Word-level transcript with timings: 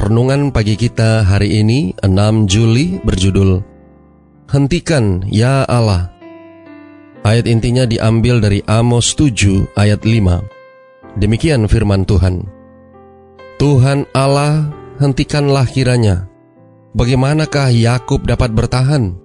Renungan 0.00 0.48
pagi 0.48 0.80
kita 0.80 1.28
hari 1.28 1.60
ini 1.60 1.92
6 2.00 2.48
Juli 2.48 2.96
berjudul 3.04 3.60
Hentikan 4.48 5.28
ya 5.28 5.68
Allah. 5.68 6.08
Ayat 7.20 7.44
intinya 7.44 7.84
diambil 7.84 8.40
dari 8.40 8.64
Amos 8.64 9.12
7 9.12 9.76
ayat 9.76 10.00
5 10.00 11.20
Demikian 11.20 11.68
firman 11.68 12.08
Tuhan. 12.08 12.48
Tuhan 13.60 14.08
Allah 14.16 14.72
hentikanlah 15.04 15.68
kiranya. 15.68 16.32
Bagaimanakah 16.96 17.68
Yakub 17.68 18.24
dapat 18.24 18.56
bertahan? 18.56 19.20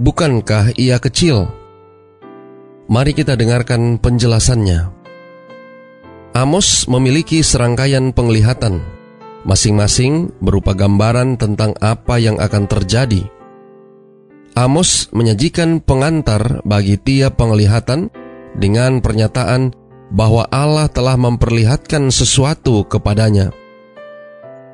Bukankah 0.00 0.80
ia 0.80 0.96
kecil? 0.96 1.44
Mari 2.88 3.12
kita 3.12 3.36
dengarkan 3.36 4.00
penjelasannya. 4.00 4.80
Amos 6.32 6.88
memiliki 6.88 7.44
serangkaian 7.44 8.16
penglihatan 8.16 8.95
masing-masing 9.46 10.34
berupa 10.42 10.74
gambaran 10.74 11.38
tentang 11.38 11.72
apa 11.78 12.18
yang 12.18 12.36
akan 12.42 12.66
terjadi. 12.66 13.24
Amos 14.58 15.08
menyajikan 15.14 15.78
pengantar 15.80 16.60
bagi 16.66 16.98
tiap 16.98 17.38
penglihatan 17.38 18.10
dengan 18.58 18.98
pernyataan 18.98 19.70
bahwa 20.10 20.48
Allah 20.50 20.90
telah 20.90 21.14
memperlihatkan 21.14 22.10
sesuatu 22.10 22.82
kepadanya. 22.88 23.54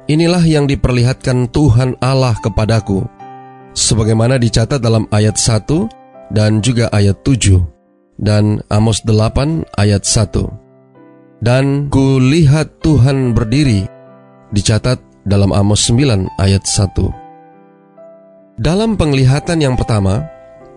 Inilah 0.07 0.43
yang 0.43 0.67
diperlihatkan 0.67 1.51
Tuhan 1.51 1.99
Allah 2.03 2.35
kepadaku, 2.43 3.07
sebagaimana 3.77 4.39
dicatat 4.39 4.83
dalam 4.83 5.07
ayat 5.11 5.39
1 5.39 6.35
dan 6.35 6.59
juga 6.65 6.91
ayat 6.91 7.23
7 7.23 7.59
dan 8.23 8.63
Amos 8.71 9.03
8 9.03 9.67
ayat 9.79 10.03
1. 10.07 11.43
Dan 11.43 11.91
kulihat 11.91 12.79
Tuhan 12.87 13.35
berdiri 13.35 13.91
dicatat 14.53 15.01
dalam 15.25 15.51
Amos 15.51 15.89
9 15.89 16.29
ayat 16.39 16.63
1. 16.69 18.61
Dalam 18.61 19.01
penglihatan 19.01 19.59
yang 19.65 19.75
pertama, 19.75 20.29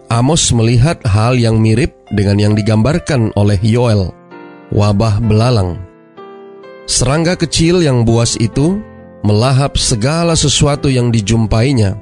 Amos 0.08 0.54
melihat 0.56 1.02
hal 1.04 1.36
yang 1.36 1.60
mirip 1.60 1.92
dengan 2.14 2.40
yang 2.40 2.54
digambarkan 2.56 3.36
oleh 3.36 3.60
Yoel, 3.60 4.16
wabah 4.72 5.20
belalang. 5.20 5.82
Serangga 6.86 7.36
kecil 7.36 7.82
yang 7.84 8.06
buas 8.06 8.38
itu 8.38 8.80
melahap 9.26 9.76
segala 9.76 10.38
sesuatu 10.38 10.86
yang 10.88 11.10
dijumpainya 11.10 11.98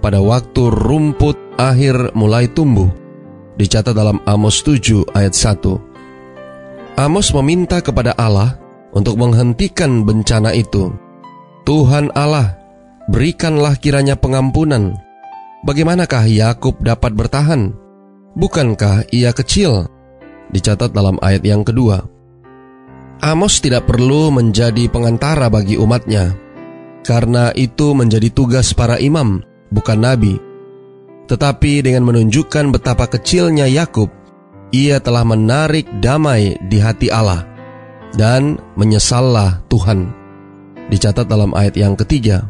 pada 0.00 0.18
waktu 0.24 0.72
rumput 0.72 1.36
akhir 1.60 2.16
mulai 2.16 2.48
tumbuh. 2.48 2.88
Dicatat 3.56 3.96
dalam 3.96 4.20
Amos 4.28 4.60
7 4.64 5.04
ayat 5.16 5.32
1. 5.32 7.00
Amos 7.00 7.32
meminta 7.36 7.80
kepada 7.84 8.16
Allah 8.16 8.56
untuk 8.96 9.20
menghentikan 9.20 10.08
bencana 10.08 10.56
itu. 10.56 10.88
Tuhan 11.68 12.08
Allah, 12.16 12.56
berikanlah 13.12 13.76
kiranya 13.76 14.16
pengampunan. 14.16 14.96
Bagaimanakah 15.68 16.24
Yakub 16.24 16.80
dapat 16.80 17.12
bertahan? 17.12 17.76
Bukankah 18.32 19.12
ia 19.12 19.36
kecil? 19.36 19.92
Dicatat 20.48 20.96
dalam 20.96 21.20
ayat 21.20 21.44
yang 21.44 21.60
kedua. 21.60 22.00
Amos 23.20 23.60
tidak 23.60 23.84
perlu 23.84 24.32
menjadi 24.32 24.88
pengantara 24.88 25.52
bagi 25.52 25.76
umatnya, 25.76 26.36
karena 27.04 27.52
itu 27.52 27.96
menjadi 27.96 28.28
tugas 28.32 28.76
para 28.76 29.00
imam, 29.00 29.40
bukan 29.72 29.98
nabi. 30.00 30.36
Tetapi 31.26 31.82
dengan 31.82 32.06
menunjukkan 32.06 32.70
betapa 32.70 33.08
kecilnya 33.10 33.66
Yakub, 33.66 34.12
ia 34.70 35.00
telah 35.02 35.24
menarik 35.26 35.88
damai 35.98 36.60
di 36.70 36.78
hati 36.78 37.10
Allah 37.10 37.55
dan 38.16 38.58
menyesallah 38.74 39.62
Tuhan. 39.68 40.10
Dicatat 40.88 41.28
dalam 41.28 41.52
ayat 41.52 41.76
yang 41.76 41.94
ketiga. 41.94 42.48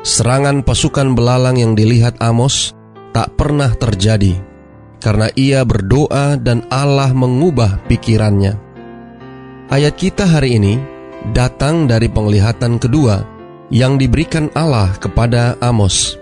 Serangan 0.00 0.64
pasukan 0.64 1.12
belalang 1.12 1.60
yang 1.60 1.76
dilihat 1.76 2.16
Amos 2.24 2.72
tak 3.12 3.36
pernah 3.36 3.68
terjadi 3.76 4.38
karena 5.02 5.28
ia 5.34 5.60
berdoa 5.66 6.40
dan 6.40 6.64
Allah 6.72 7.12
mengubah 7.12 7.84
pikirannya. 7.90 8.56
Ayat 9.68 9.94
kita 9.98 10.24
hari 10.24 10.56
ini 10.56 10.80
datang 11.36 11.84
dari 11.84 12.08
penglihatan 12.08 12.80
kedua 12.80 13.20
yang 13.68 14.00
diberikan 14.00 14.48
Allah 14.56 14.96
kepada 14.96 15.60
Amos. 15.60 16.16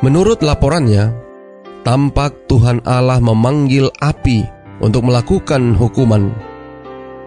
Menurut 0.00 0.40
laporannya, 0.46 1.10
tampak 1.82 2.46
Tuhan 2.46 2.80
Allah 2.86 3.18
memanggil 3.18 3.90
api 3.98 4.46
untuk 4.78 5.10
melakukan 5.10 5.74
hukuman 5.74 6.30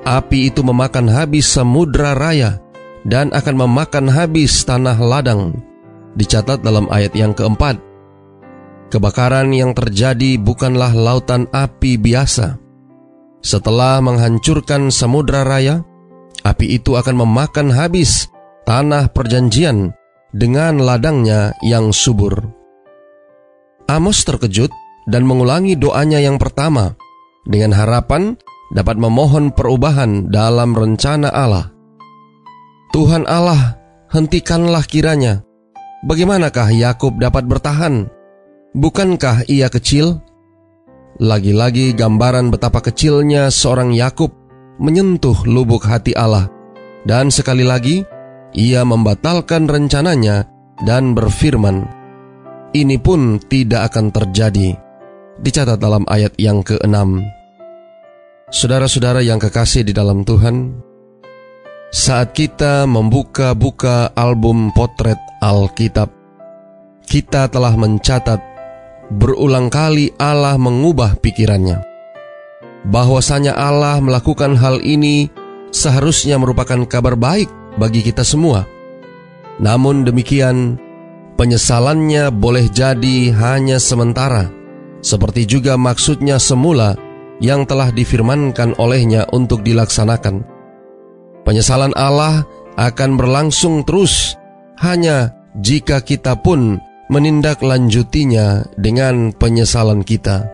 Api 0.02 0.50
itu 0.50 0.66
memakan 0.66 1.06
habis 1.14 1.46
samudra 1.46 2.18
raya 2.18 2.58
dan 3.06 3.30
akan 3.30 3.66
memakan 3.66 4.10
habis 4.10 4.66
tanah 4.66 4.98
ladang. 4.98 5.62
Dicatat 6.18 6.66
dalam 6.66 6.90
ayat 6.92 7.14
yang 7.16 7.32
keempat. 7.32 7.80
Kebakaran 8.92 9.56
yang 9.56 9.72
terjadi 9.72 10.36
bukanlah 10.36 10.92
lautan 10.92 11.48
api 11.54 11.96
biasa. 11.96 12.60
Setelah 13.40 14.04
menghancurkan 14.04 14.92
samudra 14.92 15.48
raya, 15.48 15.86
api 16.44 16.82
itu 16.82 17.00
akan 17.00 17.24
memakan 17.24 17.72
habis 17.72 18.28
tanah 18.68 19.08
perjanjian 19.16 19.96
dengan 20.36 20.84
ladangnya 20.84 21.56
yang 21.64 21.96
subur. 21.96 22.36
Amos 23.88 24.28
terkejut 24.28 24.72
dan 25.08 25.24
mengulangi 25.24 25.80
doanya 25.80 26.20
yang 26.20 26.36
pertama 26.36 26.94
dengan 27.48 27.74
harapan 27.74 28.38
dapat 28.72 28.96
memohon 28.96 29.52
perubahan 29.52 30.32
dalam 30.32 30.72
rencana 30.72 31.32
Allah. 31.32 31.72
Tuhan 32.92 33.28
Allah, 33.28 33.80
hentikanlah 34.12 34.84
kiranya. 34.84 35.44
Bagaimanakah 36.04 36.74
Yakub 36.74 37.20
dapat 37.22 37.46
bertahan? 37.48 38.10
Bukankah 38.76 39.48
ia 39.48 39.70
kecil? 39.70 40.20
Lagi-lagi 41.22 41.94
gambaran 41.94 42.50
betapa 42.50 42.82
kecilnya 42.82 43.52
seorang 43.54 43.94
Yakub 43.94 44.34
menyentuh 44.82 45.46
lubuk 45.46 45.86
hati 45.86 46.16
Allah. 46.18 46.50
Dan 47.06 47.30
sekali 47.30 47.62
lagi, 47.62 48.02
ia 48.58 48.82
membatalkan 48.82 49.70
rencananya 49.70 50.48
dan 50.84 51.14
berfirman, 51.14 51.86
Ini 52.72 52.98
pun 53.04 53.38
tidak 53.52 53.94
akan 53.94 54.10
terjadi. 54.10 54.74
Dicatat 55.42 55.78
dalam 55.78 56.08
ayat 56.08 56.34
yang 56.40 56.64
keenam. 56.64 57.22
Saudara-saudara 58.52 59.24
yang 59.24 59.40
kekasih 59.40 59.88
di 59.88 59.96
dalam 59.96 60.28
Tuhan, 60.28 60.76
saat 61.88 62.36
kita 62.36 62.84
membuka-buka 62.84 64.12
album 64.12 64.76
potret 64.76 65.16
Alkitab, 65.40 66.12
kita 67.08 67.48
telah 67.48 67.72
mencatat 67.80 68.44
berulang 69.08 69.72
kali 69.72 70.12
Allah 70.20 70.60
mengubah 70.60 71.16
pikirannya. 71.24 71.80
Bahwasanya 72.92 73.56
Allah 73.56 74.04
melakukan 74.04 74.60
hal 74.60 74.84
ini 74.84 75.32
seharusnya 75.72 76.36
merupakan 76.36 76.84
kabar 76.84 77.16
baik 77.16 77.48
bagi 77.80 78.04
kita 78.04 78.28
semua. 78.28 78.68
Namun 79.64 80.04
demikian, 80.04 80.76
penyesalannya 81.40 82.28
boleh 82.36 82.68
jadi 82.68 83.32
hanya 83.32 83.80
sementara, 83.80 84.52
seperti 85.00 85.48
juga 85.48 85.80
maksudnya 85.80 86.36
semula 86.36 87.00
yang 87.42 87.66
telah 87.66 87.90
difirmankan 87.90 88.78
olehnya 88.78 89.26
untuk 89.34 89.66
dilaksanakan. 89.66 90.46
Penyesalan 91.42 91.92
Allah 91.98 92.46
akan 92.78 93.18
berlangsung 93.18 93.82
terus 93.84 94.38
hanya 94.80 95.34
jika 95.58 96.00
kita 96.06 96.38
pun 96.40 96.78
menindaklanjutinya 97.12 98.72
dengan 98.80 99.36
penyesalan 99.36 100.06
kita. 100.06 100.48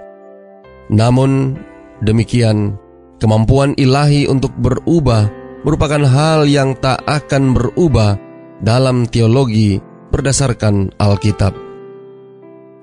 Namun 0.90 1.60
demikian, 2.02 2.80
kemampuan 3.22 3.76
ilahi 3.78 4.26
untuk 4.26 4.56
berubah 4.58 5.30
merupakan 5.62 6.02
hal 6.08 6.48
yang 6.48 6.74
tak 6.80 7.04
akan 7.04 7.54
berubah 7.54 8.16
dalam 8.64 9.06
teologi 9.06 9.78
berdasarkan 10.10 10.96
Alkitab. 10.98 11.54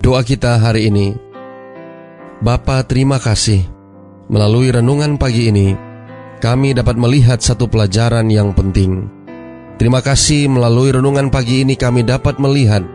Doa 0.04 0.20
kita 0.20 0.60
hari 0.60 0.92
ini, 0.92 1.16
Bapa 2.44 2.84
terima 2.84 3.16
kasih 3.16 3.73
Melalui 4.28 4.72
renungan 4.72 5.20
pagi 5.20 5.52
ini, 5.52 5.76
kami 6.40 6.72
dapat 6.72 6.96
melihat 6.96 7.40
satu 7.44 7.68
pelajaran 7.68 8.28
yang 8.32 8.56
penting. 8.56 9.08
Terima 9.76 10.00
kasih 10.00 10.48
melalui 10.48 10.94
renungan 10.94 11.28
pagi 11.28 11.66
ini 11.66 11.74
kami 11.74 12.06
dapat 12.06 12.40
melihat 12.40 12.86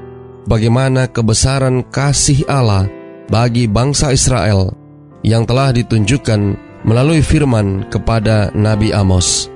bagaimana 0.50 1.06
kebesaran 1.12 1.86
kasih 1.92 2.48
Allah 2.48 2.90
bagi 3.30 3.70
bangsa 3.70 4.10
Israel 4.16 4.74
yang 5.22 5.46
telah 5.46 5.76
ditunjukkan 5.76 6.58
melalui 6.88 7.22
firman 7.22 7.86
kepada 7.92 8.50
Nabi 8.56 8.96
Amos. 8.96 9.52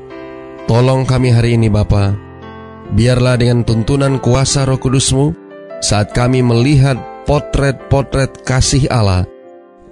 Tolong 0.70 1.08
kami 1.08 1.32
hari 1.34 1.56
ini 1.58 1.72
Bapa, 1.72 2.14
biarlah 2.94 3.40
dengan 3.40 3.66
tuntunan 3.66 4.20
kuasa 4.20 4.68
roh 4.68 4.80
kudusmu, 4.80 5.34
saat 5.84 6.12
kami 6.16 6.40
melihat 6.44 6.96
potret-potret 7.28 8.44
kasih 8.44 8.88
Allah, 8.92 9.28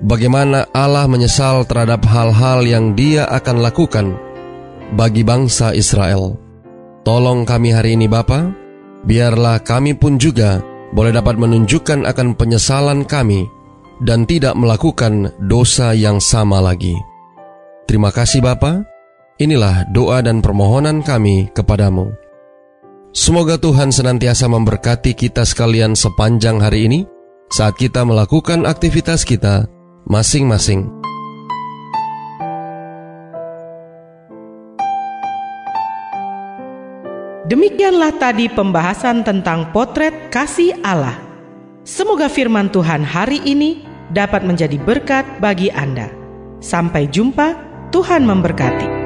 bagaimana 0.05 0.65
Allah 0.73 1.05
menyesal 1.05 1.65
terhadap 1.65 2.05
hal-hal 2.05 2.65
yang 2.65 2.93
dia 2.97 3.25
akan 3.29 3.61
lakukan 3.61 4.17
bagi 4.97 5.21
bangsa 5.21 5.71
Israel. 5.77 6.35
Tolong 7.01 7.45
kami 7.47 7.73
hari 7.73 7.97
ini 7.97 8.05
Bapa, 8.05 8.53
biarlah 9.05 9.61
kami 9.61 9.97
pun 9.97 10.21
juga 10.21 10.61
boleh 10.93 11.15
dapat 11.15 11.39
menunjukkan 11.39 12.05
akan 12.05 12.37
penyesalan 12.37 13.07
kami 13.07 13.47
dan 14.03 14.25
tidak 14.25 14.53
melakukan 14.57 15.33
dosa 15.45 15.93
yang 15.93 16.21
sama 16.21 16.61
lagi. 16.61 16.93
Terima 17.89 18.13
kasih 18.13 18.43
Bapa. 18.43 18.85
Inilah 19.41 19.89
doa 19.89 20.21
dan 20.21 20.37
permohonan 20.45 21.01
kami 21.01 21.49
kepadamu. 21.57 22.13
Semoga 23.11 23.57
Tuhan 23.57 23.89
senantiasa 23.89 24.45
memberkati 24.45 25.17
kita 25.17 25.43
sekalian 25.43 25.97
sepanjang 25.97 26.61
hari 26.61 26.87
ini 26.87 26.99
saat 27.51 27.75
kita 27.75 28.05
melakukan 28.07 28.63
aktivitas 28.63 29.27
kita 29.27 29.67
masing-masing. 30.05 30.89
Demikianlah 37.51 38.15
tadi 38.15 38.47
pembahasan 38.47 39.27
tentang 39.27 39.75
potret 39.75 40.31
kasih 40.31 40.71
Allah. 40.87 41.19
Semoga 41.83 42.31
firman 42.31 42.71
Tuhan 42.71 43.03
hari 43.03 43.43
ini 43.43 43.83
dapat 44.15 44.47
menjadi 44.47 44.79
berkat 44.79 45.27
bagi 45.43 45.67
Anda. 45.67 46.07
Sampai 46.63 47.11
jumpa, 47.11 47.57
Tuhan 47.91 48.23
memberkati. 48.23 49.00